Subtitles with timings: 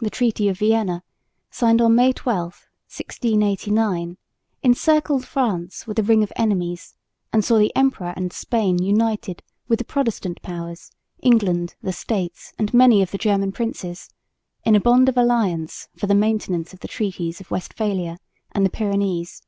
[0.00, 1.04] The treaty of Vienna,
[1.48, 2.42] signed on May 12,
[2.88, 4.18] 1689,
[4.64, 6.96] encircled France with a ring of enemies,
[7.32, 10.90] and saw the Emperor and Spain united with the Protestant powers,
[11.22, 14.10] England, the States and many of the German princes
[14.64, 18.18] in a bond of alliance for the maintenance of the treaties of Westphalia
[18.50, 19.40] and the Pyrenees.